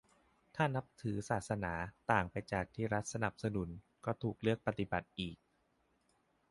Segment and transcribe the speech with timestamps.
[0.55, 1.73] ถ้านับถือศาสนา
[2.11, 3.69] ต่างไปจากที่รัฐสนับสนุน
[4.05, 5.37] ก็ถูกเลือกปฏิบัติอีก